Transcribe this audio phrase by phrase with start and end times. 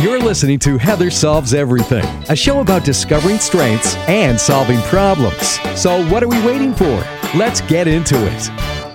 [0.00, 5.60] You're listening to Heather Solves Everything, a show about discovering strengths and solving problems.
[5.78, 7.04] So, what are we waiting for?
[7.36, 8.50] Let's get into it.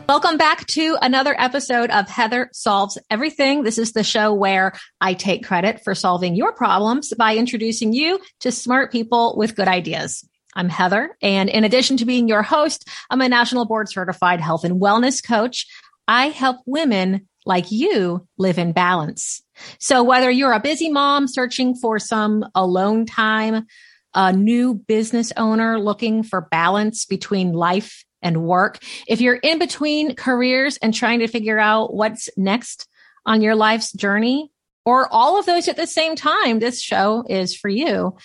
[0.10, 3.62] Welcome back to another episode of Heather Solves Everything.
[3.62, 8.20] This is the show where I take credit for solving your problems by introducing you
[8.40, 10.28] to smart people with good ideas.
[10.56, 14.64] I'm Heather, and in addition to being your host, I'm a national board certified health
[14.64, 15.68] and wellness coach.
[16.08, 19.42] I help women like you live in balance.
[19.80, 23.68] So whether you're a busy mom searching for some alone time,
[24.14, 30.16] a new business owner looking for balance between life and work, if you're in between
[30.16, 32.88] careers and trying to figure out what's next
[33.26, 34.52] on your life's journey,
[34.86, 38.16] or all of those at the same time, this show is for you.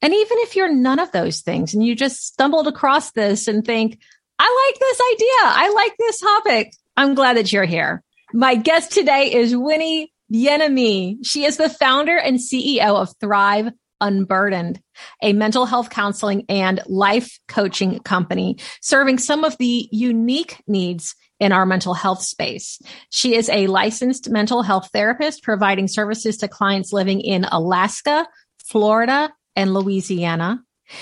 [0.00, 3.64] And even if you're none of those things and you just stumbled across this and
[3.64, 3.98] think,
[4.38, 5.28] I like this idea.
[5.42, 6.72] I like this topic.
[6.96, 8.02] I'm glad that you're here.
[8.36, 11.18] My guest today is Winnie Bien-Aimé.
[11.22, 13.70] She is the founder and CEO of Thrive
[14.00, 14.80] Unburdened,
[15.22, 21.52] a mental health counseling and life coaching company serving some of the unique needs in
[21.52, 22.82] our mental health space.
[23.08, 28.26] She is a licensed mental health therapist providing services to clients living in Alaska,
[28.58, 30.60] Florida, and Louisiana.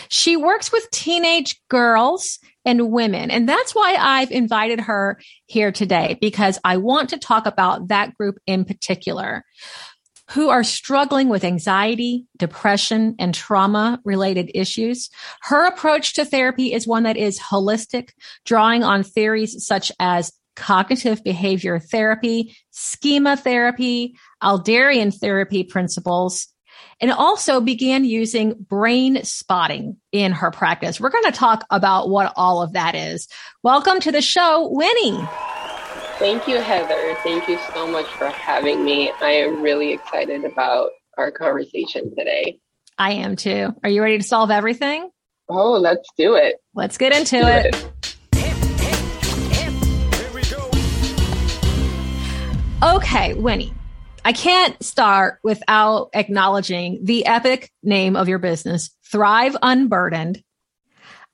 [0.09, 3.31] She works with teenage girls and women.
[3.31, 8.15] And that's why I've invited her here today because I want to talk about that
[8.17, 9.45] group in particular
[10.31, 15.11] who are struggling with anxiety, depression, and trauma related issues.
[15.43, 18.11] Her approach to therapy is one that is holistic,
[18.45, 26.52] drawing on theories such as cognitive behavior therapy, schema therapy, Alderian therapy principles,
[27.03, 31.01] and also began using brain spotting in her practice.
[31.01, 33.27] We're going to talk about what all of that is.
[33.65, 35.19] Welcome to the show, Winnie.
[36.19, 37.17] Thank you, Heather.
[37.25, 39.11] Thank you so much for having me.
[39.21, 42.61] I am really excited about our conversation today.
[42.97, 43.75] I am too.
[43.83, 45.11] Are you ready to solve everything?
[45.49, 46.57] Oh, let's do it.
[46.73, 47.75] Let's get into it.
[47.75, 47.89] it.
[52.85, 53.75] Okay, Winnie.
[54.25, 60.43] I can't start without acknowledging the epic name of your business, Thrive Unburdened.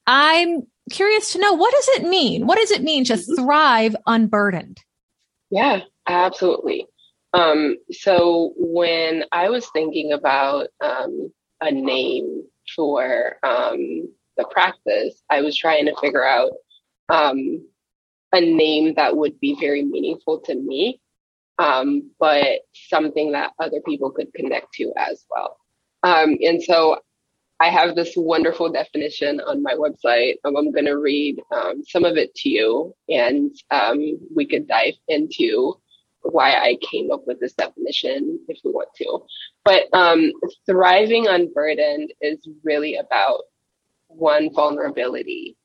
[0.07, 2.47] I'm curious to know what does it mean?
[2.47, 3.45] What does it mean to mm-hmm.
[3.45, 4.79] thrive unburdened?
[5.51, 6.87] Yeah, absolutely.
[7.35, 12.45] Um, so when I was thinking about um, a name
[12.75, 16.53] for um, the practice, I was trying to figure out
[17.11, 17.67] um,
[18.33, 21.01] a name that would be very meaningful to me
[21.59, 25.59] um, but something that other people could connect to as well.
[26.03, 27.01] Um, and so
[27.61, 30.35] I have this wonderful definition on my website.
[30.45, 34.69] Um, I'm going to read um, some of it to you, and um, we could
[34.69, 35.75] dive into
[36.23, 39.21] why I came up with this definition if we want to.
[39.65, 40.33] But um,
[40.67, 43.43] thriving unburdened is really about
[44.09, 45.57] one vulnerability.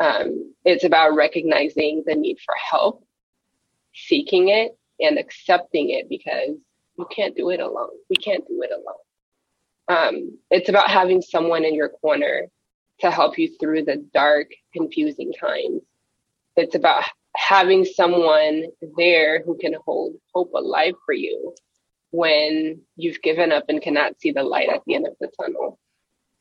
[0.00, 3.04] Um, it's about recognizing the need for help,
[3.94, 6.56] seeking it, and accepting it because
[6.98, 7.90] you can't do it alone.
[8.10, 8.94] We can't do it alone.
[9.88, 12.48] Um, it's about having someone in your corner
[13.00, 15.82] to help you through the dark, confusing times.
[16.56, 17.04] It's about
[17.36, 18.64] having someone
[18.96, 21.54] there who can hold hope alive for you
[22.10, 25.78] when you've given up and cannot see the light at the end of the tunnel.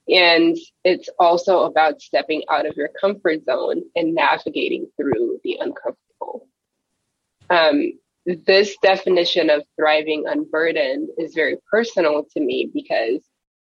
[0.07, 6.47] And it's also about stepping out of your comfort zone and navigating through the uncomfortable.
[7.49, 7.93] Um,
[8.27, 13.21] this definition of thriving unburdened is very personal to me because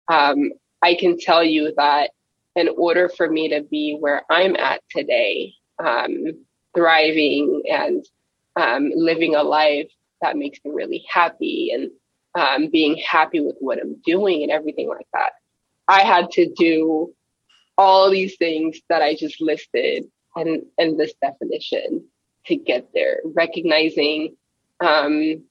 [0.08, 0.52] um,
[0.84, 2.12] I can tell you that
[2.56, 5.54] in order for me to be where I'm at today,
[5.84, 8.06] um, thriving and
[8.56, 9.90] um, living a life
[10.22, 11.90] that makes me really happy and
[12.36, 15.32] um, being happy with what I'm doing and everything like that,
[15.88, 17.14] I had to do
[17.76, 20.06] all these things that I just listed
[20.36, 22.06] and in this definition
[22.46, 24.36] to get there, recognizing
[24.84, 25.44] um,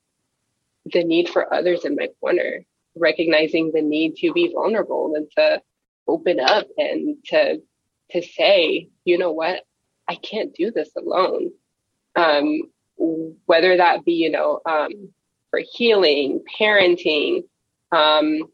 [0.86, 2.64] the need for others in my corner,
[2.96, 5.62] recognizing the need to be vulnerable and to
[6.08, 7.62] open up and to
[8.10, 9.62] to say, you know what,
[10.08, 11.52] I can't do this alone.
[12.16, 12.62] Um,
[13.46, 14.90] whether that be, you know, um,
[15.50, 17.44] for healing, parenting,
[17.92, 18.44] um,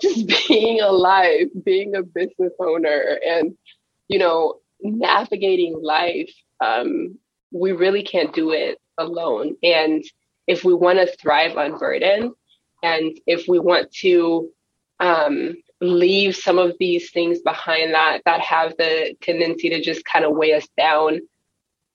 [0.00, 3.56] just being alive, being a business owner, and
[4.08, 6.32] you know, navigating life.
[6.60, 7.18] Um,
[7.52, 9.56] we really can't do it alone.
[9.62, 10.04] And
[10.46, 12.32] if we want to thrive unburdened,
[12.82, 14.50] and if we want to
[15.00, 20.24] um, leave some of these things behind that that have the tendency to just kind
[20.24, 21.20] of weigh us down,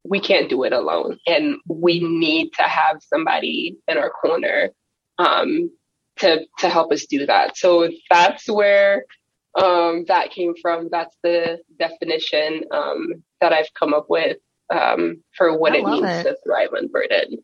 [0.03, 4.69] we can't do it alone, and we need to have somebody in our corner
[5.17, 5.69] um,
[6.17, 7.57] to to help us do that.
[7.57, 9.05] So that's where
[9.55, 10.89] um, that came from.
[10.91, 14.37] That's the definition um, that I've come up with
[14.73, 16.23] um, for what I it means it.
[16.23, 17.37] to thrive unburdened.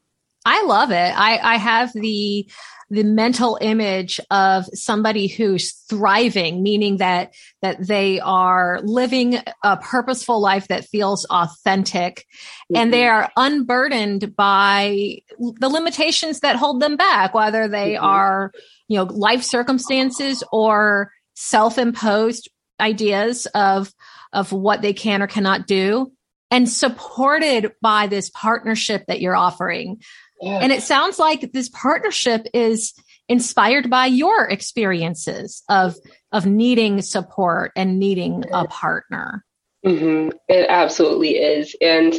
[0.46, 0.96] I love it.
[0.96, 2.50] I, I have the
[2.90, 10.40] the mental image of somebody who's thriving, meaning that that they are living a purposeful
[10.40, 12.76] life that feels authentic, mm-hmm.
[12.76, 18.06] and they are unburdened by the limitations that hold them back, whether they mm-hmm.
[18.06, 18.52] are
[18.88, 22.50] you know life circumstances or self-imposed
[22.80, 23.94] ideas of
[24.34, 26.12] of what they can or cannot do
[26.52, 30.00] and supported by this partnership that you're offering
[30.44, 32.94] and it sounds like this partnership is
[33.30, 35.96] inspired by your experiences of
[36.32, 39.46] of needing support and needing a partner.
[39.86, 40.36] Mm-hmm.
[40.48, 42.14] It absolutely is, and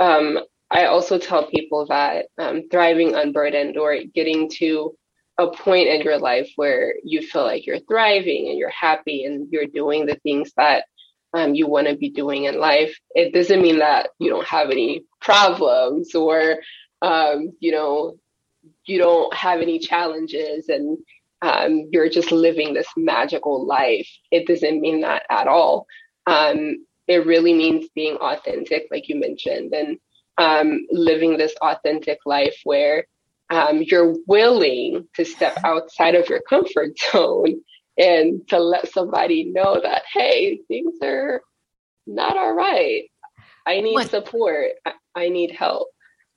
[0.00, 0.38] um,
[0.70, 4.94] I also tell people that um, thriving unburdened or getting to
[5.38, 9.48] a point in your life where you feel like you're thriving and you're happy and
[9.50, 10.86] you're doing the things that
[11.36, 12.98] um, you want to be doing in life.
[13.14, 16.56] It doesn't mean that you don't have any problems or
[17.02, 18.16] um, you know,
[18.86, 20.98] you don't have any challenges and
[21.42, 24.08] um, you're just living this magical life.
[24.30, 25.86] It doesn't mean that at all.
[26.26, 29.98] Um, it really means being authentic, like you mentioned, and
[30.38, 33.06] um, living this authentic life where
[33.50, 37.60] um, you're willing to step outside of your comfort zone
[37.98, 41.40] and to let somebody know that, hey, things are
[42.06, 43.04] not all right.
[43.66, 44.10] I need what?
[44.10, 44.72] support.
[45.14, 45.88] I need help.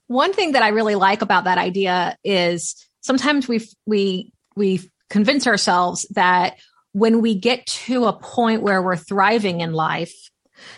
[0.07, 5.45] One thing that I really like about that idea is sometimes we we we convince
[5.45, 6.57] ourselves that
[6.93, 10.13] when we get to a point where we're thriving in life,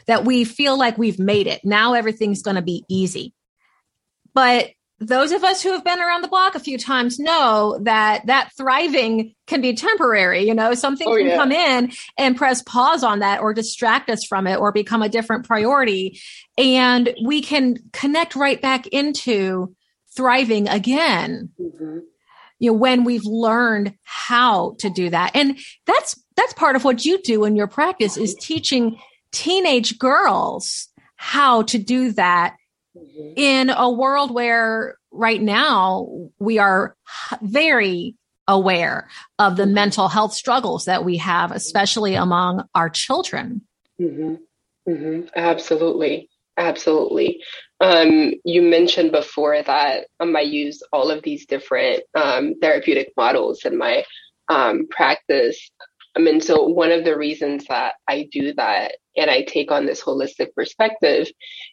[0.08, 1.62] that we feel like we've made it.
[1.64, 3.34] Now everything's going to be easy.
[4.34, 4.70] But
[5.02, 8.52] those of us who have been around the block a few times know that that
[8.56, 10.44] thriving can be temporary.
[10.44, 11.36] You know, something oh, can yeah.
[11.36, 15.10] come in and press pause on that or distract us from it or become a
[15.10, 16.22] different priority.
[16.56, 19.76] And we can connect right back into
[20.16, 21.50] thriving again.
[21.60, 22.00] Mm-hmm.
[22.60, 25.32] You know, when we've learned how to do that.
[25.34, 25.58] And
[25.88, 29.00] that's, that's part of what you do in your practice is teaching
[29.32, 32.56] teenage girls how to do that
[32.96, 33.34] mm-hmm.
[33.36, 36.96] in a world where right now we are
[37.42, 38.16] very
[38.48, 39.10] aware
[39.40, 39.74] of the mm-hmm.
[39.74, 43.62] mental health struggles that we have, especially among our children.
[44.00, 44.36] Mm-hmm.
[44.92, 45.28] Mm-hmm.
[45.36, 46.30] Absolutely.
[46.58, 47.42] Absolutely.
[47.80, 53.66] Um, you mentioned before that um, I use all of these different um, therapeutic models
[53.66, 54.04] in my
[54.50, 55.72] um, practice.
[56.16, 59.86] I mean, so one of the reasons that I do that and I take on
[59.86, 61.28] this holistic perspective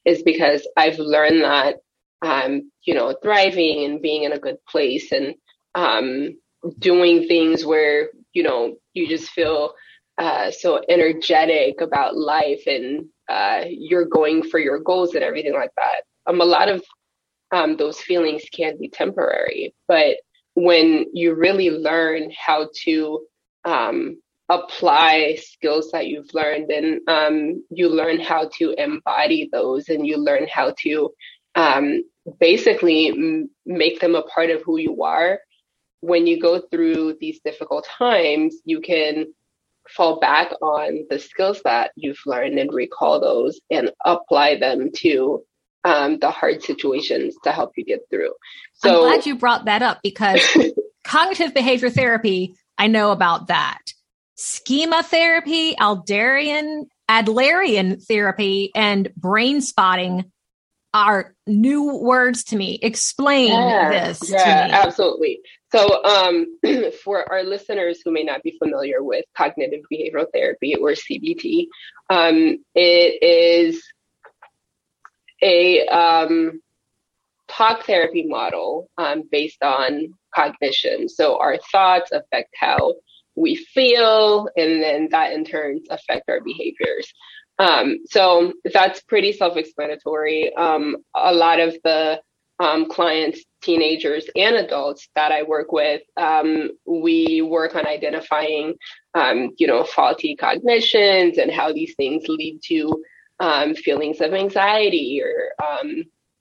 [0.05, 1.77] is because I've learned that,
[2.23, 5.35] um, you know, thriving and being in a good place and
[5.75, 6.39] um,
[6.79, 9.75] doing things where, you know, you just feel
[10.19, 15.71] uh, so energetic about life and uh, you're going for your goals and everything like
[15.77, 16.03] that.
[16.27, 16.83] Um, a lot of
[17.53, 20.17] um, those feelings can be temporary, but
[20.55, 23.21] when you really learn how to
[23.65, 30.07] um, apply skills that you've learned and um, you learn how to embody those and
[30.07, 31.11] you learn how to
[31.55, 32.03] um,
[32.41, 35.41] basically m- make them a part of who you are.
[36.01, 39.27] When you go through these difficult times you can
[39.89, 45.43] fall back on the skills that you've learned and recall those and apply them to
[45.85, 48.33] um, the hard situations to help you get through.
[48.75, 50.41] So i'm glad you brought that up because
[51.05, 53.81] cognitive behavior therapy i know about that
[54.39, 60.31] schema therapy, Alderian, Adlerian therapy, and brain spotting
[60.95, 62.79] are new words to me.
[62.81, 65.41] Explain yeah, this yeah, Absolutely.
[65.71, 66.47] So, um,
[67.05, 71.67] for our listeners who may not be familiar with cognitive behavioral therapy or CBT,
[72.09, 73.83] um, it is
[75.43, 76.61] a um,
[77.49, 81.09] talk therapy model um, based on cognition.
[81.09, 82.95] So, our thoughts affect how
[83.39, 87.13] we feel, and then that in turn affect our behaviors.
[87.59, 90.55] Um, so that's pretty self-explanatory.
[90.55, 92.21] Um, a lot of the
[92.61, 98.75] um, clients, teenagers and adults that I work with, um, we work on identifying,
[99.15, 102.81] um, you know, faulty cognitions and how these things lead to
[103.41, 105.37] um, feelings of anxiety or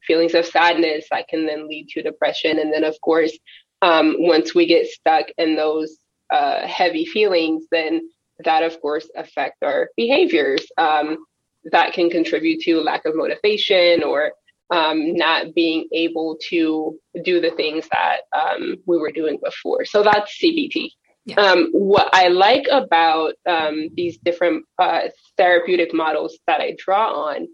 [0.07, 2.59] feelings of sadness that can then lead to depression.
[2.59, 3.37] And then, of course,
[3.81, 5.97] once we get stuck in those
[6.31, 8.01] uh, heavy feelings, then
[8.43, 10.65] that of course affect our behaviors.
[10.77, 11.17] Um,
[11.71, 14.31] that can contribute to lack of motivation or
[14.69, 19.85] um, not being able to do the things that um, we were doing before.
[19.85, 20.89] So that's CBT.
[21.25, 21.35] Yeah.
[21.35, 27.47] Um, what I like about um, these different uh, therapeutic models that I draw on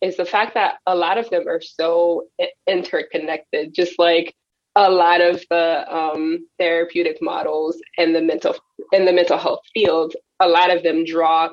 [0.00, 2.24] is the fact that a lot of them are so
[2.66, 4.34] interconnected, just like
[4.76, 8.54] a lot of the um, therapeutic models in the mental
[8.92, 10.14] in the mental health field.
[10.40, 11.50] A lot of them draw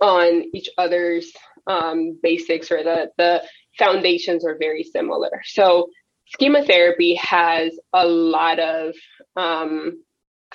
[0.00, 1.32] on each other's
[1.66, 3.42] um, basics or the the
[3.78, 5.30] foundations are very similar.
[5.44, 5.88] So
[6.26, 8.94] schema therapy has a lot of
[9.36, 10.02] um,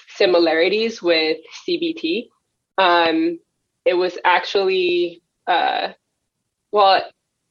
[0.10, 1.38] similarities with
[1.68, 2.28] CBT.
[2.78, 3.40] Um,
[3.86, 5.90] it was actually, uh,
[6.72, 7.04] well,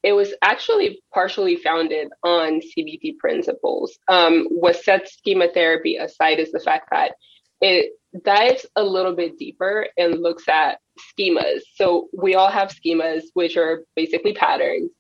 [0.03, 3.99] it was actually partially founded on CBT principles.
[4.09, 7.13] Um, what sets schema therapy aside is the fact that
[7.61, 7.93] it
[8.25, 11.61] dives a little bit deeper and looks at schemas.
[11.75, 14.91] So we all have schemas, which are basically patterns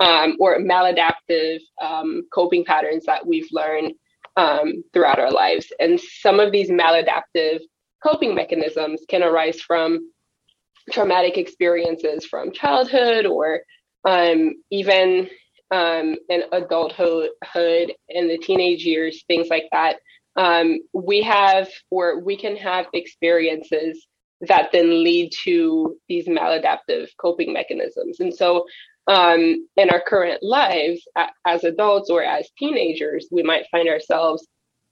[0.00, 3.92] um, or maladaptive um, coping patterns that we've learned
[4.36, 5.72] um, throughout our lives.
[5.78, 7.60] And some of these maladaptive
[8.02, 10.10] coping mechanisms can arise from
[10.92, 13.60] traumatic experiences from childhood or
[14.06, 15.28] um, even
[15.70, 19.96] um, in adulthood and the teenage years, things like that.
[20.36, 24.06] Um, we have or we can have experiences
[24.42, 28.20] that then lead to these maladaptive coping mechanisms.
[28.20, 28.66] And so
[29.08, 31.00] um, in our current lives
[31.46, 34.46] as adults or as teenagers, we might find ourselves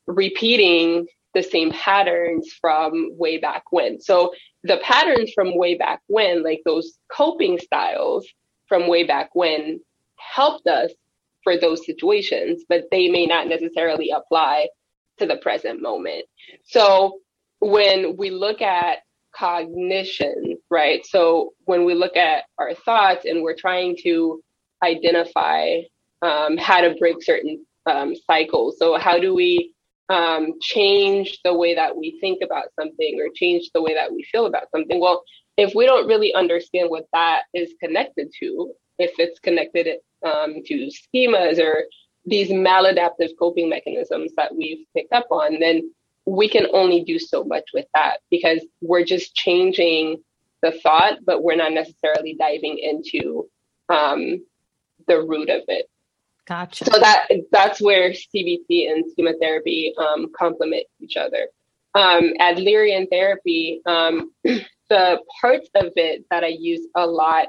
[0.06, 4.00] repeating the same patterns from way back when.
[4.00, 8.26] So the patterns from way back when, like those coping styles
[8.74, 9.80] from way back when,
[10.16, 10.90] helped us
[11.44, 14.66] for those situations, but they may not necessarily apply
[15.20, 16.24] to the present moment.
[16.64, 17.20] So
[17.60, 18.98] when we look at
[19.32, 21.06] cognition, right?
[21.06, 24.42] So when we look at our thoughts and we're trying to
[24.82, 25.82] identify
[26.22, 29.72] um, how to break certain um, cycles, so how do we
[30.08, 34.26] um, change the way that we think about something or change the way that we
[34.32, 34.98] feel about something?
[35.00, 35.22] Well,
[35.56, 40.90] if we don't really understand what that is connected to, if it's connected um, to
[40.90, 41.84] schemas or
[42.26, 45.90] these maladaptive coping mechanisms that we've picked up on, then
[46.26, 50.22] we can only do so much with that because we're just changing
[50.62, 53.48] the thought, but we're not necessarily diving into
[53.90, 54.42] um,
[55.06, 55.88] the root of it.
[56.46, 56.84] Gotcha.
[56.84, 61.48] So that that's where CBT and schema therapy um, complement each other.
[61.94, 64.32] Um, Adlerian therapy, um,
[64.88, 67.48] the parts of it that I use a lot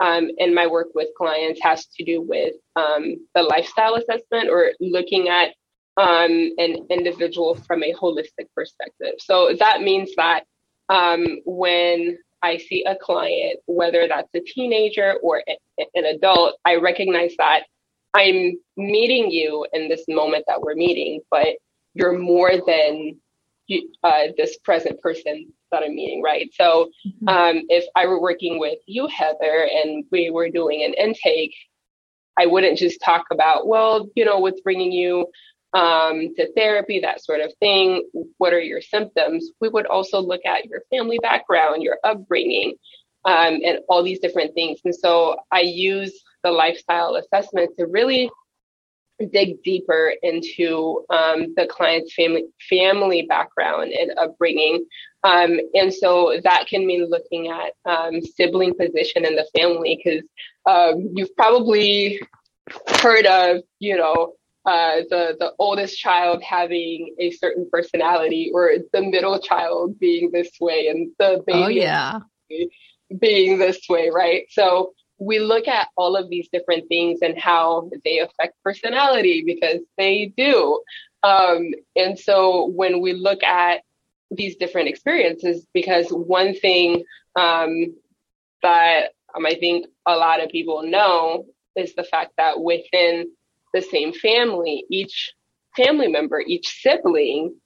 [0.00, 4.72] um, in my work with clients has to do with um, the lifestyle assessment or
[4.80, 5.54] looking at
[5.96, 9.14] um, an individual from a holistic perspective.
[9.18, 10.44] So that means that
[10.88, 15.42] um, when I see a client, whether that's a teenager or
[15.78, 17.62] an adult, I recognize that
[18.14, 21.56] I'm meeting you in this moment that we're meeting, but
[21.94, 23.18] you're more than
[24.04, 26.50] uh, this present person that I'm meeting, right?
[26.54, 27.28] So mm-hmm.
[27.28, 31.54] um, if I were working with you, Heather, and we were doing an intake,
[32.38, 35.26] I wouldn't just talk about, well, you know, what's bringing you
[35.72, 38.08] um, to therapy, that sort of thing.
[38.38, 39.50] What are your symptoms?
[39.60, 42.74] We would also look at your family background, your upbringing,
[43.24, 44.80] um, and all these different things.
[44.84, 46.12] And so I use
[46.44, 48.30] the lifestyle assessment to really
[49.24, 54.84] dig deeper into um, the client's family family background and upbringing.
[55.24, 60.22] Um, and so that can mean looking at um, sibling position in the family because
[60.66, 62.20] um, you've probably
[63.00, 64.34] heard of, you know,
[64.66, 70.50] uh, the the oldest child having a certain personality, or the middle child being this
[70.60, 72.18] way, and the baby oh, yeah.
[73.20, 74.46] being this way, right?
[74.50, 79.80] So we look at all of these different things and how they affect personality because
[79.96, 80.82] they do.
[81.22, 83.82] Um, and so when we look at
[84.30, 87.04] these different experiences, because one thing
[87.34, 87.94] um,
[88.62, 91.46] that um, I think a lot of people know
[91.76, 93.30] is the fact that within
[93.72, 95.32] the same family, each
[95.76, 97.56] family member, each sibling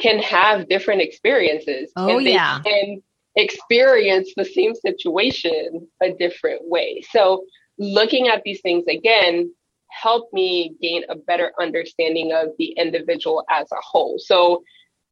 [0.00, 1.92] can have different experiences.
[1.96, 2.60] Oh, and yeah.
[2.64, 3.02] And
[3.36, 7.02] experience the same situation a different way.
[7.10, 7.44] So
[7.78, 9.52] looking at these things again
[9.88, 14.16] helped me gain a better understanding of the individual as a whole.
[14.18, 14.62] So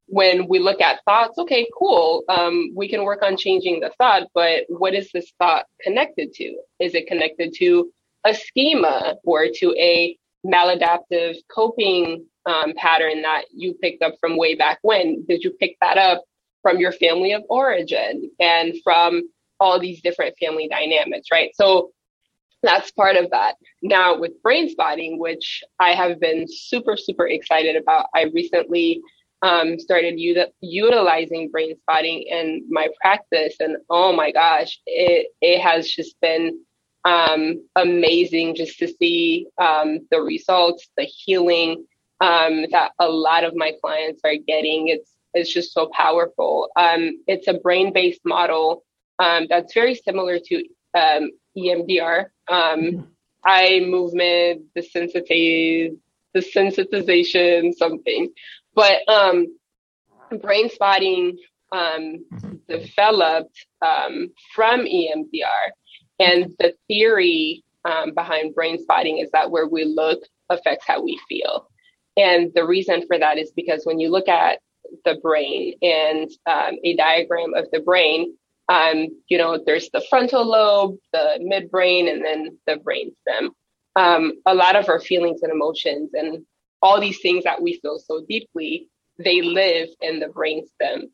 [0.07, 4.25] when we look at thoughts, okay, cool, um, we can work on changing the thought,
[4.35, 6.57] but what is this thought connected to?
[6.81, 7.91] Is it connected to
[8.25, 14.57] a schema or to a maladaptive coping um, pattern that you picked up from way
[14.57, 15.25] back when?
[15.29, 16.25] Did you pick that up
[16.63, 19.23] from your family of origin and from
[19.59, 21.51] all these different family dynamics, right?
[21.55, 21.91] So
[22.63, 23.57] that's part of that.
[23.83, 29.01] Now with brain spotting, which I have been super, super excited about, I recently
[29.43, 30.21] um, started
[30.61, 33.57] utilizing brain spotting in my practice.
[33.61, 36.61] And oh my gosh, it, it has just been
[37.05, 41.87] um, amazing just to see um, the results, the healing
[42.21, 44.89] um, that a lot of my clients are getting.
[44.89, 46.69] It's, it's just so powerful.
[46.77, 48.85] Um, it's a brain based model
[49.19, 50.65] um, that's very similar to
[51.57, 53.09] EMDR, um,
[53.45, 55.97] eye movement, the sensitiz,
[56.37, 58.33] sensitization, something.
[58.75, 59.47] But um,
[60.41, 61.39] brain spotting
[61.73, 62.55] um, mm-hmm.
[62.69, 65.71] developed um, from EMDR,
[66.19, 71.19] and the theory um, behind brain spotting is that where we look affects how we
[71.29, 71.69] feel.
[72.17, 74.61] And the reason for that is because when you look at
[75.05, 78.35] the brain and um, a diagram of the brain,
[78.69, 83.51] um, you know, there's the frontal lobe, the midbrain, and then the brainstem.
[83.97, 86.45] Um, a lot of our feelings and emotions and
[86.81, 91.11] all these things that we feel so deeply, they live in the brainstem.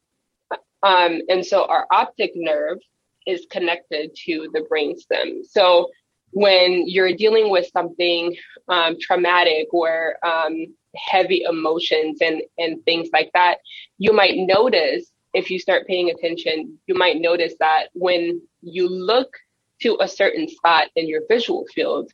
[0.83, 2.79] Um, and so our optic nerve
[3.27, 5.45] is connected to the brainstem.
[5.49, 5.91] So
[6.31, 8.37] when you're dealing with something
[8.69, 10.67] um, traumatic or um,
[10.97, 13.59] heavy emotions and, and things like that,
[13.99, 19.37] you might notice if you start paying attention, you might notice that when you look
[19.83, 22.11] to a certain spot in your visual field,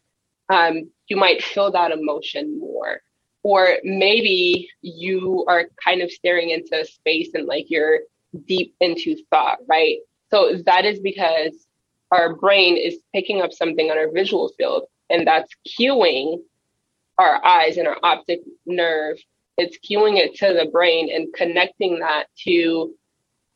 [0.48, 3.00] um, you might feel that emotion more.
[3.44, 8.00] Or maybe you are kind of staring into space and like you're
[8.46, 9.98] deep into thought, right?
[10.30, 11.66] So that is because
[12.10, 16.38] our brain is picking up something on our visual field and that's cueing
[17.18, 19.16] our eyes and our optic nerve.
[19.58, 22.94] It's cueing it to the brain and connecting that to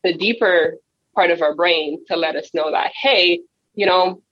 [0.05, 0.77] the deeper
[1.15, 3.41] part of our brain to let us know that, hey,
[3.75, 4.23] you know,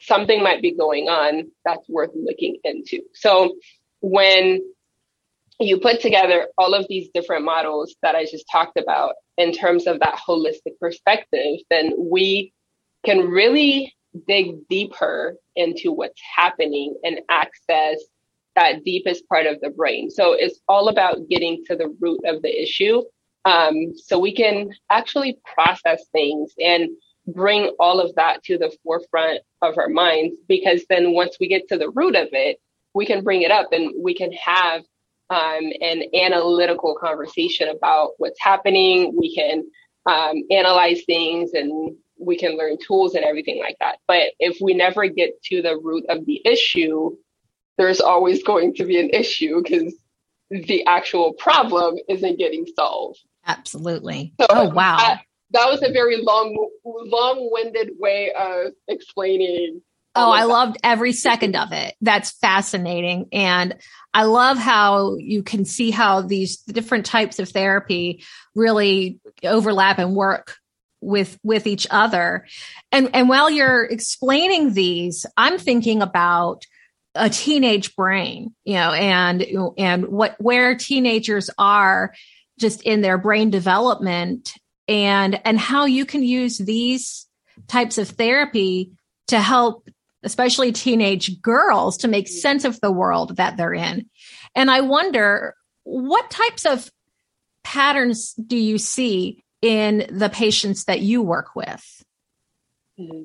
[0.00, 3.02] something might be going on that's worth looking into.
[3.14, 3.56] So
[4.00, 4.60] when
[5.60, 9.86] you put together all of these different models that I just talked about in terms
[9.86, 12.52] of that holistic perspective, then we
[13.04, 13.94] can really
[14.26, 17.98] dig deeper into what's happening and access
[18.58, 20.10] that deepest part of the brain.
[20.10, 23.02] So it's all about getting to the root of the issue
[23.44, 26.90] um, so we can actually process things and
[27.26, 31.68] bring all of that to the forefront of our minds because then once we get
[31.68, 32.58] to the root of it,
[32.94, 34.82] we can bring it up and we can have
[35.30, 39.14] um, an analytical conversation about what's happening.
[39.16, 39.64] We can
[40.06, 43.98] um, analyze things and we can learn tools and everything like that.
[44.08, 47.16] But if we never get to the root of the issue,
[47.78, 49.94] there's always going to be an issue because
[50.50, 53.20] the actual problem isn't getting solved.
[53.46, 54.34] Absolutely.
[54.40, 55.18] So oh wow.
[55.52, 59.80] That was a very long long-winded way of explaining
[60.14, 61.94] Oh, I loved every second of it.
[62.00, 63.28] That's fascinating.
[63.32, 63.76] And
[64.12, 68.24] I love how you can see how these different types of therapy
[68.56, 70.56] really overlap and work
[71.00, 72.46] with with each other.
[72.90, 76.64] And and while you're explaining these, I'm thinking about
[77.18, 82.14] a teenage brain, you know, and and what where teenagers are
[82.58, 84.54] just in their brain development
[84.86, 87.26] and and how you can use these
[87.66, 88.92] types of therapy
[89.28, 89.88] to help
[90.22, 94.08] especially teenage girls to make sense of the world that they're in.
[94.54, 95.54] And i wonder
[95.84, 96.90] what types of
[97.64, 102.04] patterns do you see in the patients that you work with?
[102.98, 103.22] Mm-hmm.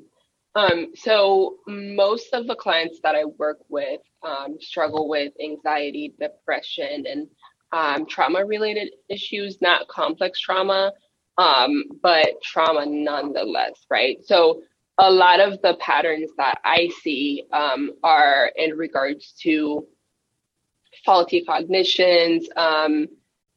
[0.56, 7.06] Um, so most of the clients that i work with um, struggle with anxiety depression
[7.08, 7.28] and
[7.74, 10.94] um, trauma related issues, not complex trauma,
[11.38, 14.18] um, but trauma nonetheless, right?
[14.24, 14.62] So
[15.00, 19.88] a lot of the patterns that I see um, are in regards to
[21.04, 22.48] faulty cognitions.
[22.56, 23.08] Um,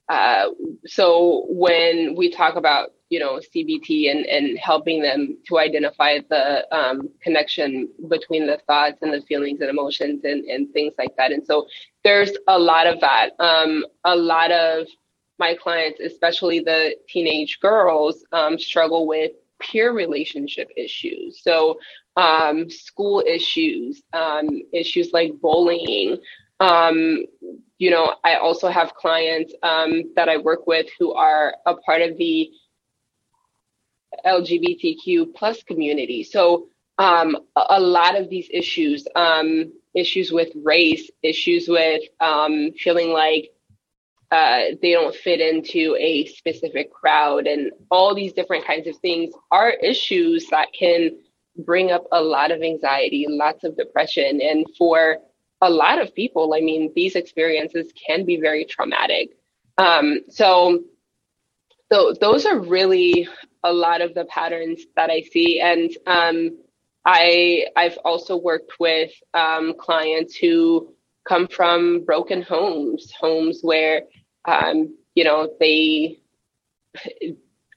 [0.08, 0.46] uh,
[0.86, 6.66] so when we talk about you know CBT and and helping them to identify the
[6.76, 11.32] um, connection between the thoughts and the feelings and emotions and and things like that.
[11.32, 11.66] And so
[12.04, 13.30] there's a lot of that.
[13.38, 14.86] Um, a lot of
[15.38, 21.42] my clients, especially the teenage girls, um, struggle with peer relationship issues.
[21.42, 21.78] So
[22.16, 26.18] um, school issues, um, issues like bullying.
[26.60, 27.24] Um,
[27.78, 32.00] you know, I also have clients um, that I work with who are a part
[32.00, 32.50] of the
[34.24, 36.22] LGBTQ plus community.
[36.24, 43.10] So um, a, lot of these issues, um, issues with race, issues with um, feeling
[43.10, 43.50] like
[44.30, 49.32] uh, they don't fit into a specific crowd, and all these different kinds of things
[49.50, 51.10] are issues that can
[51.58, 54.40] bring up a lot of anxiety, lots of depression.
[54.40, 55.18] And for
[55.60, 59.36] a lot of people, I mean, these experiences can be very traumatic.
[59.78, 60.84] Um, so,
[61.90, 63.28] so those are really
[63.64, 65.60] a lot of the patterns that I see.
[65.60, 66.58] And um,
[67.04, 70.94] I I've also worked with um, clients who
[71.26, 74.02] come from broken homes, homes where
[74.46, 76.18] um, you know they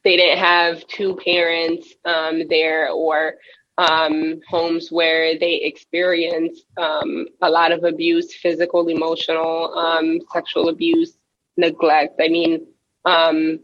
[0.04, 3.36] they didn't have two parents um, there or
[3.78, 11.18] um, homes where they experienced um, a lot of abuse, physical, emotional, um, sexual abuse,
[11.56, 12.20] neglect.
[12.20, 12.68] I mean,
[13.06, 13.60] um,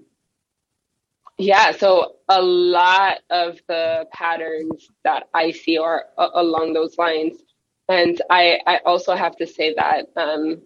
[1.38, 7.38] yeah, so a lot of the patterns that I see are along those lines.
[7.89, 10.62] And I, I also have to say that um,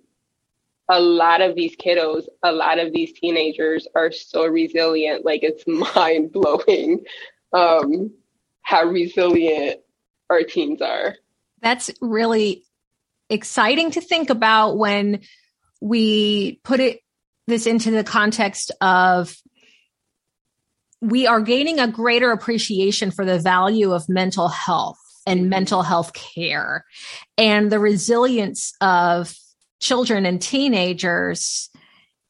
[0.88, 5.26] a lot of these kiddos, a lot of these teenagers are so resilient.
[5.26, 5.64] Like it's
[5.96, 7.04] mind blowing
[7.52, 8.12] um,
[8.62, 9.82] how resilient
[10.30, 11.16] our teens are.
[11.62, 12.64] That's really
[13.30, 15.22] exciting to think about when
[15.82, 17.02] we put it
[17.48, 19.36] this into the context of
[21.02, 26.14] we are gaining a greater appreciation for the value of mental health and mental health
[26.14, 26.86] care
[27.38, 29.36] and the resilience of
[29.80, 31.70] children and teenagers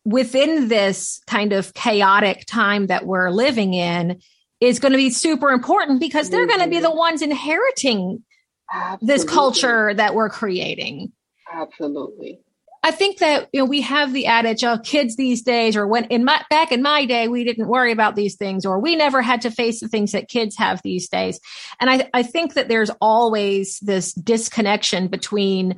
[0.05, 4.19] within this kind of chaotic time that we're living in
[4.59, 6.97] is going to be super important because they're going to be the mm-hmm.
[6.97, 8.23] ones inheriting
[8.71, 9.07] Absolutely.
[9.07, 11.11] this culture that we're creating.
[11.51, 12.39] Absolutely.
[12.81, 16.05] I think that you know we have the adage of kids these days, or when
[16.05, 19.21] in my back in my day we didn't worry about these things, or we never
[19.21, 21.39] had to face the things that kids have these days.
[21.79, 25.75] And I I think that there's always this disconnection between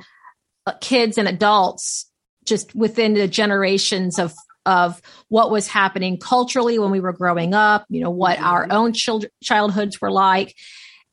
[0.68, 2.10] uh, kids and adults,
[2.46, 4.34] just within the generations of
[4.68, 7.86] of what was happening culturally when we were growing up.
[7.90, 8.46] You know what mm-hmm.
[8.48, 10.56] our own children childhoods were like.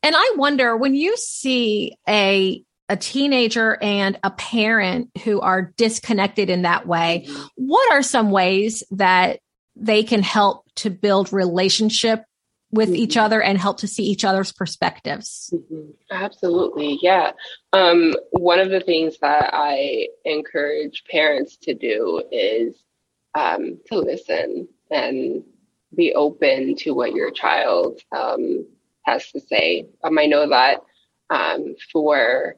[0.02, 6.50] And I wonder when you see a a teenager and a parent who are disconnected
[6.50, 9.40] in that way, what are some ways that
[9.76, 12.24] they can help to build relationship
[12.70, 12.96] with mm-hmm.
[12.96, 15.52] each other and help to see each other's perspectives?
[15.54, 15.90] Mm-hmm.
[16.10, 16.98] Absolutely.
[17.02, 17.32] Yeah.
[17.72, 22.74] Um, one of the things that I encourage parents to do is
[23.34, 25.44] um, to listen and
[25.94, 28.66] be open to what your child um,
[29.02, 29.86] has to say.
[30.02, 30.80] Um, I know that
[31.30, 32.56] um, for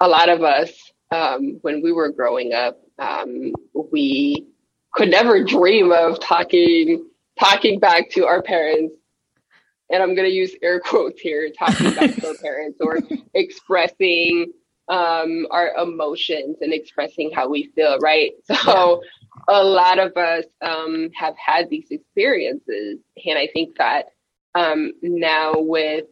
[0.00, 0.70] a lot of us,
[1.10, 3.52] um, when we were growing up, um,
[3.92, 4.46] we
[4.92, 8.94] could never dream of talking talking back to our parents.
[9.90, 12.98] And I'm going to use air quotes here, talking back to our parents or
[13.34, 14.52] expressing
[14.88, 18.32] um, our emotions and expressing how we feel, right?
[18.54, 19.02] So
[19.48, 19.60] yeah.
[19.60, 22.98] a lot of us um, have had these experiences.
[23.26, 24.06] And I think that
[24.54, 26.04] um, now with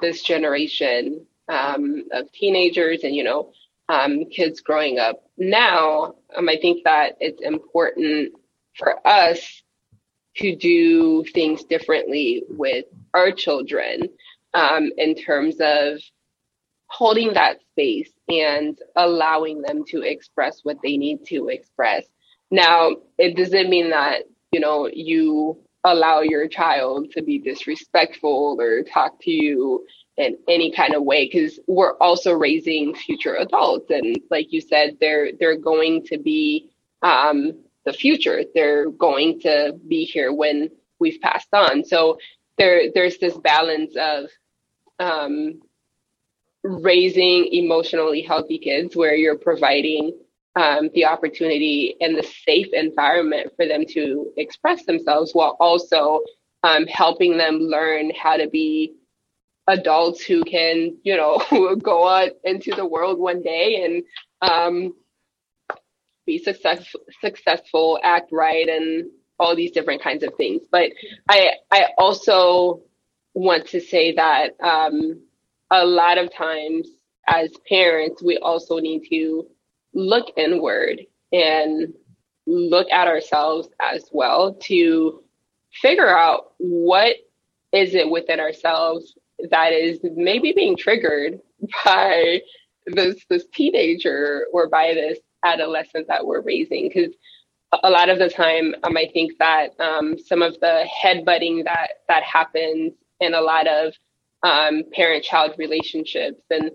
[0.00, 3.52] this generation, um, of teenagers and you know
[3.88, 5.22] um, kids growing up.
[5.38, 8.32] Now um, i think that it's important
[8.76, 9.62] for us
[10.36, 12.84] to do things differently with
[13.14, 14.02] our children
[14.54, 16.00] um, in terms of
[16.86, 22.04] holding that space and allowing them to express what they need to express.
[22.50, 28.82] Now it doesn't mean that you know you allow your child to be disrespectful or
[28.82, 29.86] talk to you
[30.18, 33.90] in any kind of way because we're also raising future adults.
[33.90, 36.70] And like you said they're they're going to be
[37.02, 37.52] um,
[37.84, 38.42] the future.
[38.54, 41.84] They're going to be here when we've passed on.
[41.84, 42.18] So
[42.58, 44.26] there there's this balance of
[44.98, 45.62] um,
[46.64, 50.18] raising emotionally healthy kids where you're providing
[50.56, 56.20] um, the opportunity and the safe environment for them to express themselves while also
[56.64, 58.94] um, helping them learn how to be
[59.68, 61.38] adults who can, you know,
[61.82, 64.02] go out into the world one day and
[64.50, 64.94] um,
[66.26, 70.62] be success- successful, act right, and all these different kinds of things.
[70.70, 70.90] But
[71.28, 72.82] I, I also
[73.34, 75.20] want to say that um,
[75.70, 76.88] a lot of times
[77.28, 79.46] as parents, we also need to
[79.92, 81.92] look inward and
[82.46, 85.22] look at ourselves as well to
[85.82, 87.16] figure out what
[87.72, 89.14] is it within ourselves
[89.50, 91.40] that is maybe being triggered
[91.84, 92.40] by
[92.86, 96.88] this this teenager or by this adolescent that we're raising.
[96.88, 97.14] Because
[97.82, 101.90] a lot of the time um, i think that um, some of the headbutting that
[102.08, 103.92] that happens in a lot of
[104.42, 106.70] um, parent child relationships and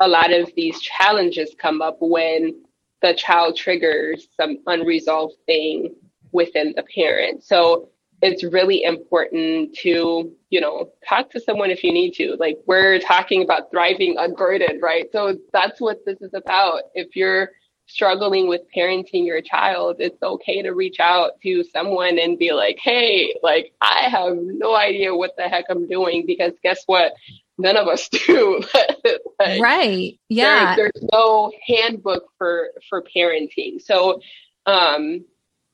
[0.00, 2.62] a lot of these challenges come up when
[3.02, 5.94] the child triggers some unresolved thing
[6.32, 7.42] within the parent.
[7.42, 12.36] So it's really important to, you know, talk to someone if you need to.
[12.38, 15.06] Like we're talking about thriving unburdened, right?
[15.12, 16.82] So that's what this is about.
[16.94, 17.50] If you're
[17.86, 22.78] struggling with parenting your child, it's okay to reach out to someone and be like,
[22.82, 27.12] hey, like I have no idea what the heck I'm doing because guess what?
[27.56, 28.62] None of us do.
[29.40, 30.18] like, right.
[30.28, 30.74] Yeah.
[30.74, 33.80] There, there's no handbook for for parenting.
[33.80, 34.20] So
[34.66, 35.24] um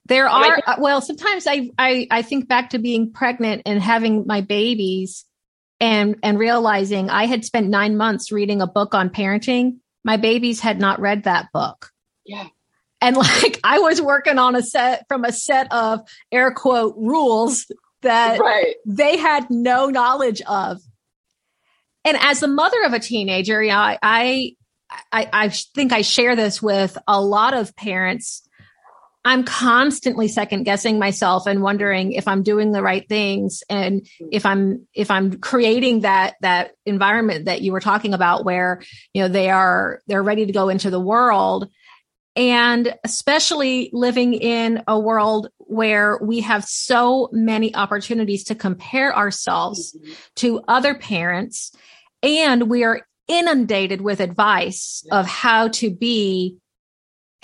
[0.07, 4.27] there are uh, well sometimes I, I i think back to being pregnant and having
[4.27, 5.25] my babies
[5.81, 9.79] and and realizing i had spent nine months reading a book on parenting.
[10.07, 11.91] My babies had not read that book.
[12.27, 12.47] Yeah.
[13.01, 17.67] And like i was working on a set from a set of air quote rules
[18.03, 18.75] that right.
[18.85, 20.81] they had no knowledge of.
[22.05, 24.57] And as the mother of a teenager you know, I, I
[25.11, 28.44] I, I think I share this with a lot of parents
[29.25, 34.45] I'm constantly second guessing myself and wondering if I'm doing the right things and if
[34.45, 38.83] I'm if I'm creating that that environment that you were talking about where
[39.15, 41.71] you know they are they're ready to go into the world
[42.37, 49.97] and especially living in a world where we have so many opportunities to compare ourselves
[49.97, 50.13] mm-hmm.
[50.37, 51.75] to other parents
[52.23, 55.21] and we are inundated with advice yeah.
[55.21, 56.59] of how to be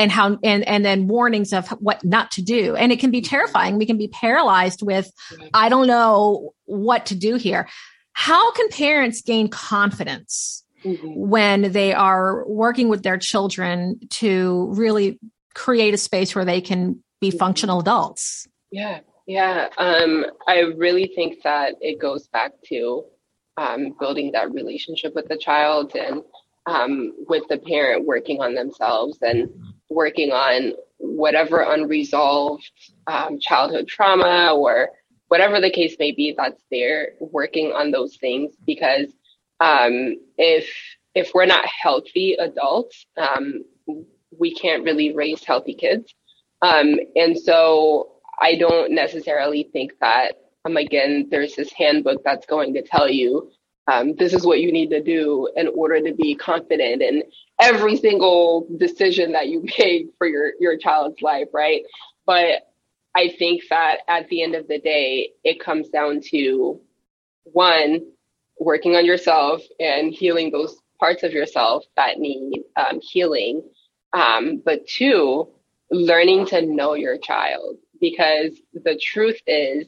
[0.00, 2.74] and how and and then warnings of what not to do.
[2.74, 3.76] And it can be terrifying.
[3.76, 5.12] We can be paralyzed with
[5.52, 7.68] i don't know what to do here.
[8.12, 11.06] How can parents gain confidence mm-hmm.
[11.14, 15.20] when they are working with their children to really
[15.54, 17.38] create a space where they can be mm-hmm.
[17.38, 18.48] functional adults?
[18.72, 19.00] Yeah.
[19.26, 19.68] Yeah.
[19.76, 23.04] Um, i really think that it goes back to
[23.58, 26.22] um, building that relationship with the child and
[26.66, 29.50] um, with the parent working on themselves and
[29.90, 32.70] working on whatever unresolved
[33.06, 34.90] um, childhood trauma or
[35.28, 39.06] whatever the case may be that's there working on those things because
[39.60, 40.68] um, if
[41.14, 43.64] if we're not healthy adults um,
[44.38, 46.14] we can't really raise healthy kids.
[46.62, 50.32] Um, and so i don't necessarily think that
[50.66, 53.50] um, again there's this handbook that's going to tell you
[53.90, 57.22] um, this is what you need to do in order to be confident in
[57.60, 61.82] every single decision that you make for your your child's life, right?
[62.26, 62.62] But
[63.16, 66.80] I think that at the end of the day, it comes down to
[67.44, 68.00] one,
[68.58, 73.62] working on yourself and healing those parts of yourself that need um, healing.
[74.12, 75.48] Um, but two,
[75.90, 79.86] learning to know your child because the truth is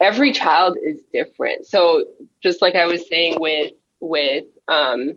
[0.00, 1.66] every child is different.
[1.66, 2.04] So
[2.42, 5.16] just like I was saying with with um,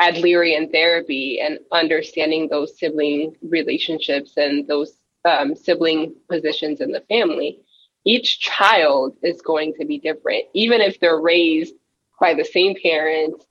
[0.00, 4.92] Adlerian therapy and understanding those sibling relationships and those
[5.24, 7.60] um, sibling positions in the family,
[8.04, 11.74] each child is going to be different, even if they're raised
[12.18, 13.44] by the same parents,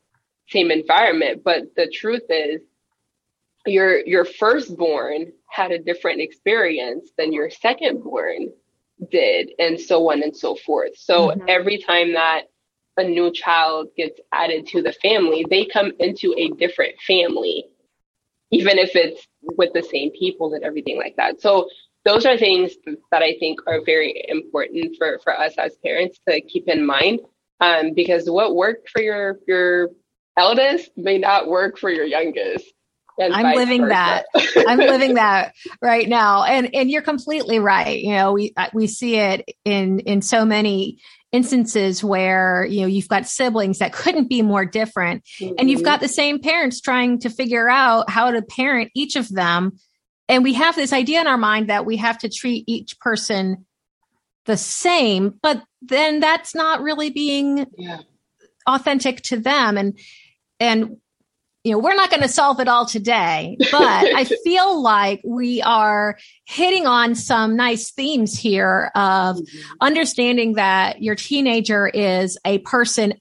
[0.49, 1.43] same environment.
[1.43, 2.61] But the truth is,
[3.65, 8.49] your your firstborn had a different experience than your secondborn
[9.11, 10.91] did and so on and so forth.
[10.95, 11.45] So mm-hmm.
[11.47, 12.43] every time that
[12.97, 17.65] a new child gets added to the family, they come into a different family,
[18.51, 21.41] even if it's with the same people and everything like that.
[21.41, 21.69] So
[22.05, 22.73] those are things
[23.11, 27.21] that I think are very important for, for us as parents to keep in mind.
[27.61, 29.89] Um, because what worked for your your
[30.37, 32.65] eldest may not work for your youngest.
[33.19, 33.89] I'm living versa.
[33.89, 34.25] that.
[34.67, 36.43] I'm living that right now.
[36.43, 37.99] And and you're completely right.
[37.99, 40.99] You know, we we see it in in so many
[41.31, 45.53] instances where you know you've got siblings that couldn't be more different mm-hmm.
[45.59, 45.85] and you've mm-hmm.
[45.85, 49.73] got the same parents trying to figure out how to parent each of them
[50.27, 53.65] and we have this idea in our mind that we have to treat each person
[54.45, 57.99] the same but then that's not really being yeah.
[58.67, 59.99] authentic to them and
[60.59, 60.97] and
[61.63, 65.61] you know, we're not going to solve it all today, but I feel like we
[65.61, 69.71] are hitting on some nice themes here of mm-hmm.
[69.81, 73.13] understanding that your teenager is a person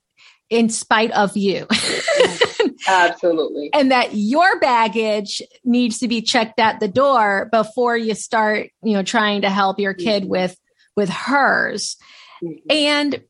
[0.49, 1.67] in spite of you.
[2.87, 3.69] Absolutely.
[3.73, 8.93] and that your baggage needs to be checked at the door before you start, you
[8.93, 10.31] know, trying to help your kid mm-hmm.
[10.31, 10.57] with
[10.95, 11.97] with hers.
[12.43, 12.71] Mm-hmm.
[12.71, 13.23] And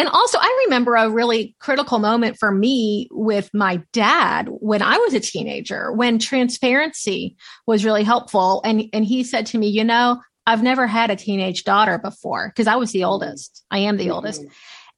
[0.00, 4.96] and also, I remember a really critical moment for me with my dad when I
[4.96, 7.36] was a teenager, when transparency
[7.66, 8.62] was really helpful.
[8.64, 12.48] And, and he said to me, you know, I've never had a teenage daughter before
[12.48, 13.62] because I was the oldest.
[13.70, 14.12] I am the mm-hmm.
[14.14, 14.42] oldest.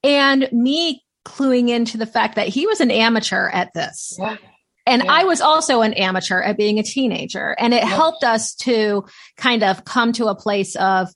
[0.05, 4.17] And me cluing into the fact that he was an amateur at this.
[4.21, 4.37] Yeah.
[4.87, 5.13] And yeah.
[5.13, 7.57] I was also an amateur at being a teenager.
[7.59, 7.89] And it yeah.
[7.89, 9.05] helped us to
[9.37, 11.09] kind of come to a place of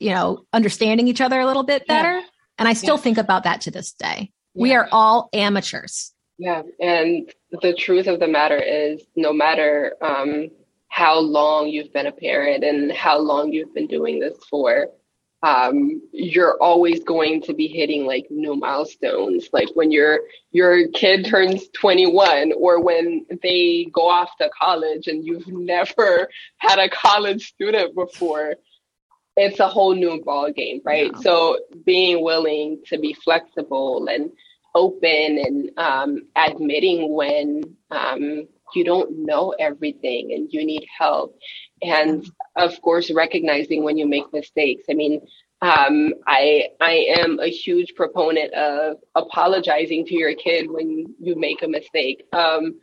[0.00, 2.20] you know, understanding each other a little bit better.
[2.58, 3.02] And I still yeah.
[3.02, 4.32] think about that to this day.
[4.54, 4.62] Yeah.
[4.62, 6.12] We are all amateurs.
[6.38, 6.62] Yeah.
[6.80, 10.50] And the truth of the matter is no matter um,
[10.88, 14.88] how long you've been a parent and how long you've been doing this for,
[15.42, 19.48] um, you're always going to be hitting like new milestones.
[19.52, 25.24] Like when your your kid turns 21, or when they go off to college and
[25.24, 28.56] you've never had a college student before.
[29.40, 31.10] It's a whole new ball game, right?
[31.14, 31.20] Yeah.
[31.20, 34.30] So being willing to be flexible and
[34.74, 41.38] open and um, admitting when um, you don't know everything and you need help
[41.80, 45.22] and of course recognizing when you make mistakes i mean
[45.60, 51.62] um, I I am a huge proponent of apologizing to your kid when you make
[51.62, 52.24] a mistake.
[52.32, 52.78] Um,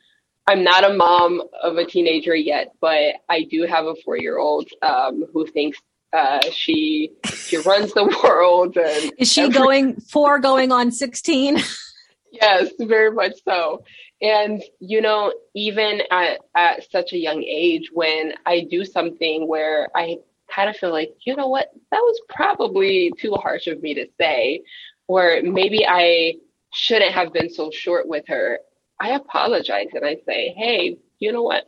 [0.48, 4.38] I'm not a mom of a teenager yet, but I do have a four year
[4.38, 5.80] old um, who thinks
[6.14, 8.78] uh, she she runs the world.
[8.78, 11.58] And Is she every- going for going on sixteen?
[12.32, 13.84] yes, very much so.
[14.22, 19.90] And, you know, even at, at such a young age, when I do something where
[19.94, 20.18] I
[20.50, 24.08] kind of feel like, you know what, that was probably too harsh of me to
[24.20, 24.62] say,
[25.08, 26.36] or maybe I
[26.74, 28.60] shouldn't have been so short with her,
[29.02, 31.66] I apologize and I say, hey, you know what,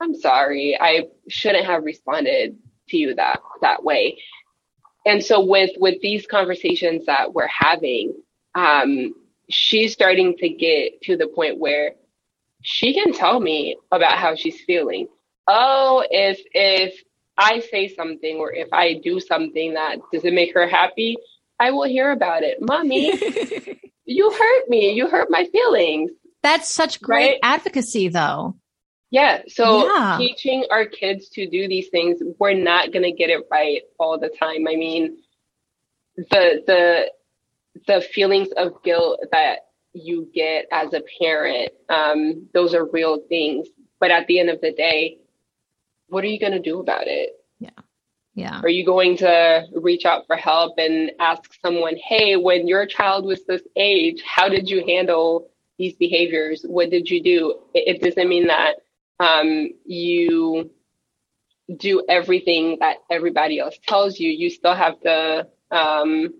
[0.00, 0.78] I'm sorry.
[0.80, 2.56] I shouldn't have responded
[2.90, 4.18] to you that that way.
[5.06, 8.14] And so with with these conversations that we're having,
[8.54, 9.14] um,
[9.48, 11.92] she's starting to get to the point where
[12.62, 15.08] she can tell me about how she's feeling.
[15.48, 17.02] Oh, if if
[17.38, 21.16] I say something or if I do something that doesn't make her happy,
[21.58, 22.58] I will hear about it.
[22.60, 23.12] Mommy,
[24.04, 24.92] you hurt me.
[24.92, 26.10] You hurt my feelings.
[26.42, 27.38] That's such great right?
[27.42, 28.56] advocacy though.
[29.10, 29.42] Yeah.
[29.48, 30.16] So yeah.
[30.18, 34.18] teaching our kids to do these things, we're not going to get it right all
[34.18, 34.68] the time.
[34.68, 35.18] I mean,
[36.16, 37.12] the the
[37.86, 43.68] the feelings of guilt that you get as a parent, um, those are real things.
[43.98, 45.18] But at the end of the day,
[46.08, 47.30] what are you going to do about it?
[47.58, 47.70] Yeah.
[48.34, 48.60] Yeah.
[48.62, 53.24] Are you going to reach out for help and ask someone, hey, when your child
[53.24, 56.62] was this age, how did you handle these behaviors?
[56.62, 57.60] What did you do?
[57.74, 58.76] It, it doesn't mean that
[59.20, 60.70] um, you
[61.76, 64.30] do everything that everybody else tells you.
[64.30, 66.34] You still have to um,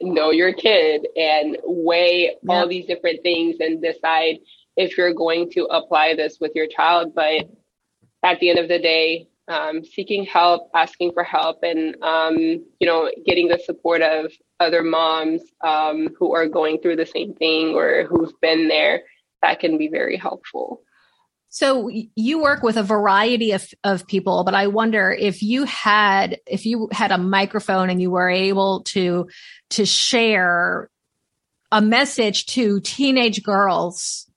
[0.00, 2.52] know your kid and weigh yeah.
[2.52, 4.38] all these different things and decide
[4.76, 7.14] if you're going to apply this with your child.
[7.14, 7.48] But
[8.22, 12.86] at the end of the day, um, seeking help, asking for help, and um, you
[12.86, 17.74] know, getting the support of other moms um, who are going through the same thing
[17.74, 19.02] or who've been there,
[19.42, 20.82] that can be very helpful.
[21.52, 26.38] So you work with a variety of, of people, but I wonder if you had
[26.46, 29.28] if you had a microphone and you were able to
[29.70, 30.88] to share
[31.72, 34.30] a message to teenage girls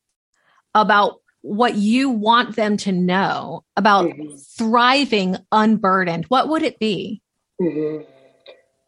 [0.74, 4.36] about what you want them to know about mm-hmm.
[4.58, 7.22] thriving unburdened, what would it be?
[7.62, 8.10] Mm-hmm.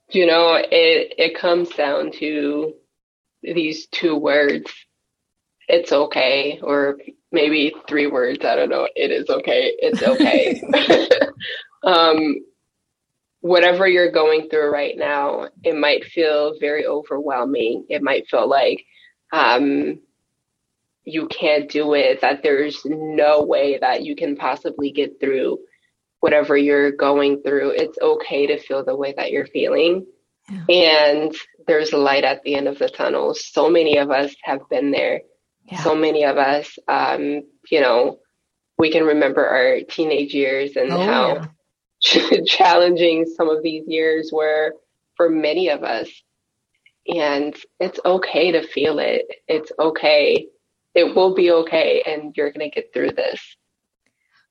[0.09, 2.73] You know, it it comes down to
[3.43, 4.71] these two words.
[5.67, 6.97] It's okay, or
[7.31, 8.45] maybe three words.
[8.45, 8.87] I don't know.
[8.95, 9.73] It is okay.
[9.79, 10.61] It's okay.
[11.83, 12.35] um,
[13.41, 17.85] whatever you're going through right now, it might feel very overwhelming.
[17.89, 18.85] It might feel like
[19.31, 19.99] um,
[21.03, 25.59] you can't do it, that there's no way that you can possibly get through
[26.19, 27.69] whatever you're going through.
[27.69, 30.07] It's okay to feel the way that you're feeling.
[30.49, 30.63] Yeah.
[30.69, 31.35] And
[31.67, 33.35] there's light at the end of the tunnel.
[33.35, 35.21] So many of us have been there
[35.65, 35.83] yeah.
[35.83, 38.19] so many of us, um, you know,
[38.77, 41.49] we can remember our teenage years and oh, how
[42.01, 42.39] yeah.
[42.45, 44.73] challenging some of these years were
[45.15, 46.09] for many of us.
[47.07, 49.25] And it's okay to feel it.
[49.47, 50.47] It's okay.
[50.93, 52.03] It will be okay.
[52.05, 53.39] And you're going to get through this.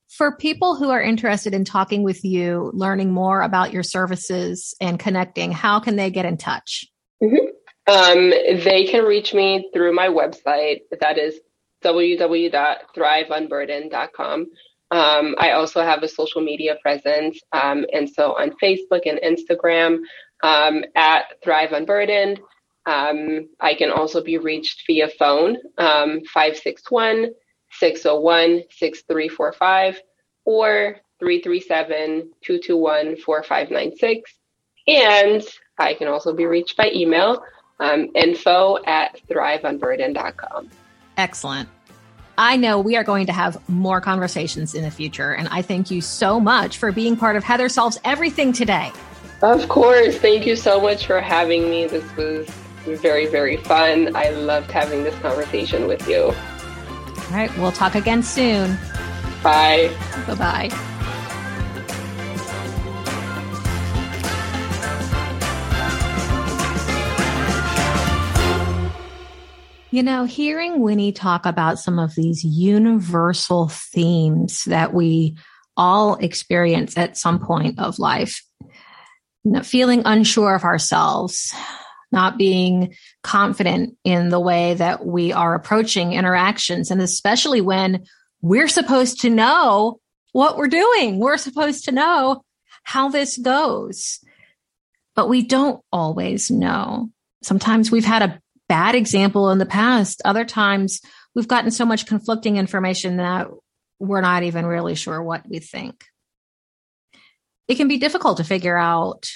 [0.09, 4.99] For people who are interested in talking with you, learning more about your services and
[4.99, 6.87] connecting, how can they get in touch?
[7.23, 7.47] Mm-hmm.
[7.87, 10.81] Um, they can reach me through my website.
[11.01, 11.39] That is
[11.85, 14.47] www.thriveunburdened.com.
[14.91, 17.39] Um, I also have a social media presence.
[17.53, 19.99] Um, and so on Facebook and Instagram
[20.43, 22.41] um, at Thrive Unburdened.
[22.87, 27.31] Um, I can also be reached via phone, um, 561
[27.73, 30.01] 601 6345
[30.45, 34.33] or 337 221 4596.
[34.87, 35.43] And
[35.79, 37.43] I can also be reached by email
[37.81, 40.71] um, info at thriveunburdened.com.
[41.17, 41.69] Excellent.
[42.37, 45.33] I know we are going to have more conversations in the future.
[45.35, 48.93] And I thank you so much for being part of Heather Solves Everything today.
[49.43, 50.17] Of course.
[50.17, 51.87] Thank you so much for having me.
[51.87, 52.49] This was
[52.85, 54.15] very, very fun.
[54.17, 56.23] I loved having this conversation with you.
[56.25, 57.57] All right.
[57.59, 58.77] We'll talk again soon.
[59.43, 59.95] Bye.
[60.27, 60.91] Bye bye.
[69.95, 75.37] You know, hearing Winnie talk about some of these universal themes that we
[75.77, 81.55] all experience at some point of life, you know, feeling unsure of ourselves,
[82.11, 88.05] not being confident in the way that we are approaching interactions, and especially when
[88.43, 90.01] we're supposed to know
[90.33, 91.21] what we're doing.
[91.21, 92.43] We're supposed to know
[92.83, 94.19] how this goes,
[95.15, 97.11] but we don't always know.
[97.45, 100.23] Sometimes we've had a bad example in the past.
[100.25, 101.01] Other times
[101.35, 103.49] we've gotten so much conflicting information that
[103.99, 106.05] we're not even really sure what we think.
[107.69, 109.31] It can be difficult to figure out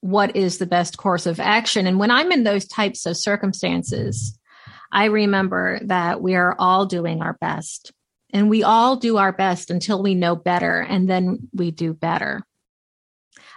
[0.00, 1.86] what is the best course of action.
[1.86, 4.38] And when I'm in those types of circumstances,
[4.92, 7.92] I remember that we are all doing our best.
[8.32, 12.42] And we all do our best until we know better, and then we do better.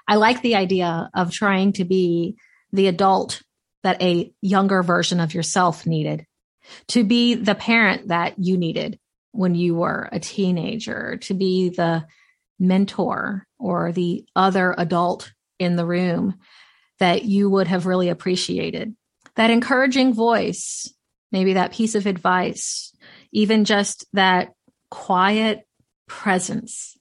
[0.07, 2.36] I like the idea of trying to be
[2.71, 3.41] the adult
[3.84, 6.25] that a younger version of yourself needed,
[6.88, 8.99] to be the parent that you needed
[9.32, 12.05] when you were a teenager, to be the
[12.59, 16.36] mentor or the other adult in the room
[16.99, 18.95] that you would have really appreciated.
[19.36, 20.91] That encouraging voice,
[21.32, 22.95] maybe that piece of advice,
[23.32, 24.53] even just that
[24.89, 25.67] quiet
[26.07, 26.97] presence.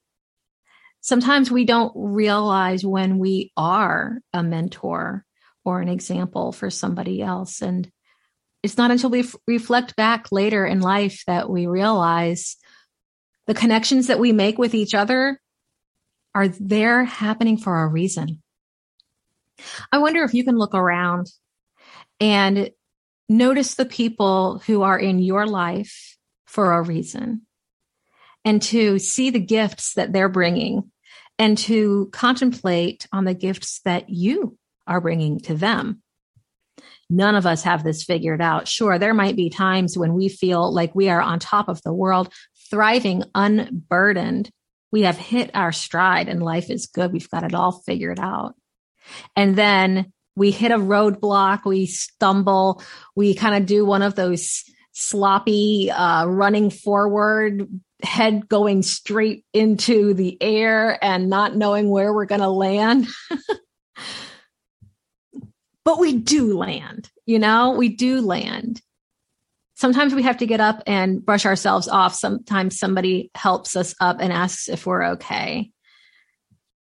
[1.00, 5.24] Sometimes we don't realize when we are a mentor
[5.66, 7.60] or an example for somebody else.
[7.60, 7.90] And
[8.62, 12.56] it's not until we f- reflect back later in life that we realize
[13.46, 15.40] the connections that we make with each other
[16.34, 18.42] are there happening for a reason.
[19.90, 21.28] I wonder if you can look around
[22.20, 22.70] and
[23.28, 27.42] notice the people who are in your life for a reason
[28.44, 30.90] and to see the gifts that they're bringing
[31.38, 34.56] and to contemplate on the gifts that you
[34.86, 36.02] are bringing to them.
[37.08, 38.66] None of us have this figured out.
[38.66, 41.92] Sure, there might be times when we feel like we are on top of the
[41.92, 42.32] world,
[42.70, 44.50] thriving unburdened.
[44.90, 47.12] We have hit our stride and life is good.
[47.12, 48.54] We've got it all figured out.
[49.36, 52.82] And then we hit a roadblock, we stumble,
[53.14, 57.68] we kind of do one of those sloppy uh, running forward,
[58.02, 63.06] head going straight into the air and not knowing where we're going to land.
[65.86, 68.82] but we do land, you know, we do land.
[69.76, 72.12] Sometimes we have to get up and brush ourselves off.
[72.12, 75.70] Sometimes somebody helps us up and asks if we're okay.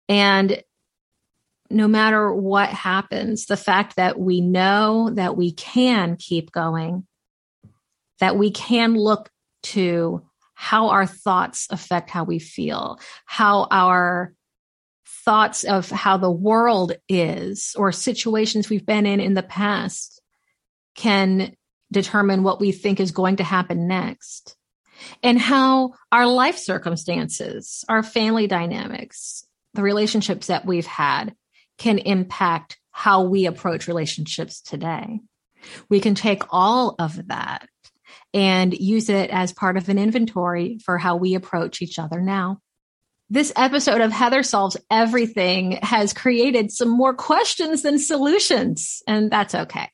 [0.07, 0.63] And
[1.69, 7.05] no matter what happens, the fact that we know that we can keep going,
[8.21, 9.29] that we can look
[9.63, 10.21] to
[10.53, 14.33] how our thoughts affect how we feel, how our
[15.23, 20.21] thoughts of how the world is or situations we've been in in the past
[20.95, 21.55] can
[21.91, 24.55] determine what we think is going to happen next
[25.21, 31.35] and how our life circumstances, our family dynamics, the relationships that we've had
[31.77, 35.19] can impact how we approach relationships today.
[35.89, 37.67] We can take all of that
[38.33, 42.59] and use it as part of an inventory for how we approach each other now.
[43.33, 49.55] This episode of Heather Solves Everything has created some more questions than solutions, and that's
[49.55, 49.89] okay.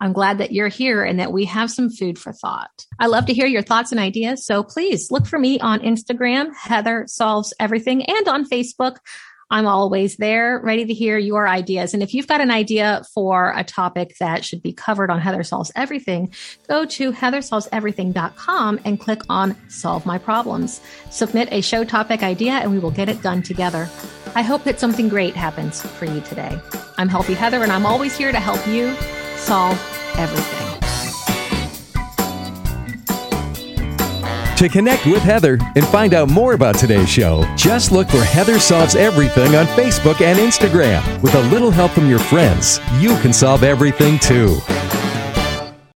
[0.00, 2.70] I'm glad that you're here and that we have some food for thought.
[2.98, 4.46] I love to hear your thoughts and ideas.
[4.46, 8.96] So please look for me on Instagram, Heather Solves Everything, and on Facebook.
[9.50, 11.94] I'm always there, ready to hear your ideas.
[11.94, 15.42] And if you've got an idea for a topic that should be covered on Heather
[15.42, 16.34] Solves Everything,
[16.68, 20.82] go to heathersolveseverything.com and click on Solve My Problems.
[21.10, 23.88] Submit a show topic idea and we will get it done together.
[24.34, 26.60] I hope that something great happens for you today.
[26.98, 28.94] I'm Healthy Heather and I'm always here to help you
[29.36, 29.78] solve
[30.18, 30.77] everything.
[34.58, 38.58] To connect with Heather and find out more about today's show, just look for Heather
[38.58, 41.22] Solves Everything on Facebook and Instagram.
[41.22, 44.58] With a little help from your friends, you can solve everything too.